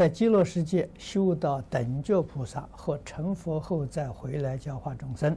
[0.00, 5.36] 在极乐世界修到等觉菩萨或成佛后再回来教化众生，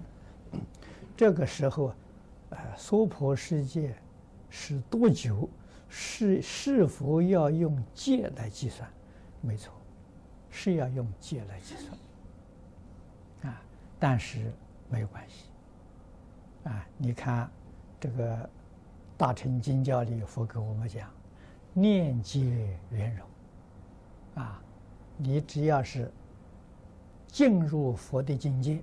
[1.17, 1.93] 这个时候，
[2.49, 3.93] 呃，娑婆世界
[4.49, 5.49] 是多久？
[5.89, 8.89] 是是否要用劫来计算？
[9.41, 9.73] 没错，
[10.49, 13.51] 是要用劫来计算。
[13.51, 13.61] 啊，
[13.99, 14.49] 但是
[14.89, 15.49] 没有关系。
[16.69, 17.51] 啊，你看
[17.99, 18.37] 这个
[19.17, 21.09] 《大乘经教》里佛给我们讲，
[21.73, 23.27] 念劫圆融。
[24.35, 24.61] 啊，
[25.17, 26.11] 你只要是
[27.27, 28.81] 进入佛的境界，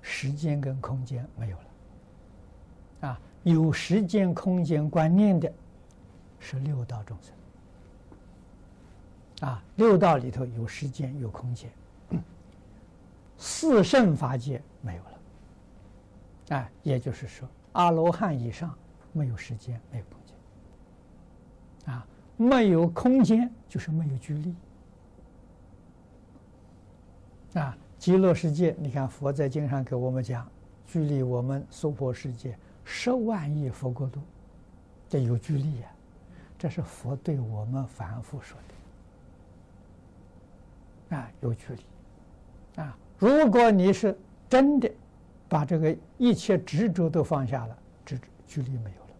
[0.00, 3.08] 时间跟空间没有了。
[3.08, 5.52] 啊，有时间空间观念的，
[6.38, 7.34] 是六道众生。
[9.48, 11.70] 啊，六道里头有时间有空间，
[13.36, 16.56] 四圣法界没有了。
[16.56, 18.72] 啊，也就是说，阿罗汉以上
[19.12, 21.94] 没有时间，没有空间。
[21.94, 24.54] 啊，没有空间就是没有距离。
[27.54, 30.48] 啊，极乐世界，你看佛在经上给我们讲，
[30.86, 34.20] 距离我们娑婆世界十万亿佛国土，
[35.08, 35.88] 这有距离呀。
[36.58, 38.56] 这是佛对我们反复说
[41.08, 41.16] 的。
[41.16, 41.82] 啊，有距离。
[42.80, 44.16] 啊，如果你是
[44.48, 44.90] 真的
[45.48, 49.10] 把这个一切执着都放下了，这距离没有了。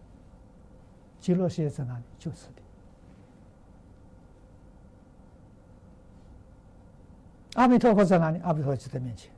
[1.19, 2.03] 极乐世界在哪里？
[2.17, 2.63] 就此地。
[7.53, 8.39] 阿弥陀佛在哪里？
[8.39, 9.31] 阿弥陀佛就在面前，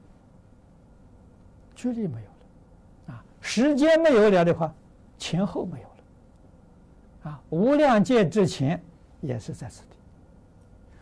[1.76, 4.74] 距离没有了，啊，时间没有了的话，
[5.18, 8.82] 前后没有了，啊，无量劫之前
[9.20, 9.98] 也是在此地，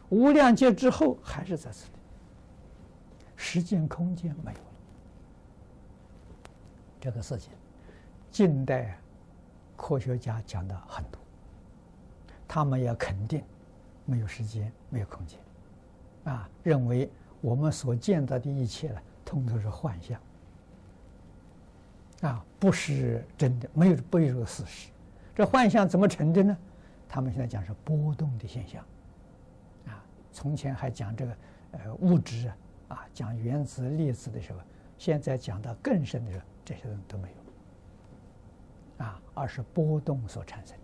[0.10, 2.00] 无量劫之后还是在此地，
[3.36, 4.66] 时间空间没有了，
[7.00, 7.54] 这个事情，
[8.32, 8.98] 近代
[9.78, 11.22] 科学家讲的很多，
[12.48, 13.44] 他们也肯定
[14.06, 15.40] 没有时间，没有空间。
[16.26, 17.10] 啊，认为
[17.42, 20.22] 我们所见到的一切呢，通通是幻象，
[22.22, 24.90] 啊，不是真的，没有不有这个事实。
[25.36, 26.58] 这幻象怎么成的呢？
[27.10, 28.82] 他们现在讲是波动的现象，
[29.88, 31.38] 啊，从前还讲这个
[31.72, 32.52] 呃物质
[32.88, 34.60] 啊，讲原子粒子的时候，
[34.98, 37.28] 现在讲到更深的时候，这些东西都没
[38.98, 40.78] 有，啊，而是波动所产生，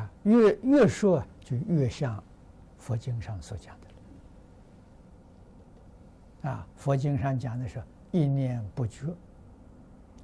[0.00, 2.24] 啊，越越说就越像。
[2.88, 3.76] 佛经上所讲
[6.42, 7.82] 的，啊，佛经上讲的是
[8.12, 9.14] 意念不绝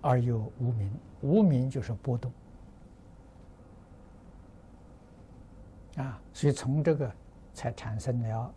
[0.00, 2.32] 而又无明，无明就是波动，
[5.96, 7.14] 啊，所以从这个
[7.52, 8.50] 才产生了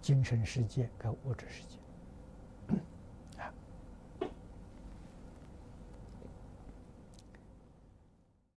[0.00, 1.78] 精神世界跟物质世界。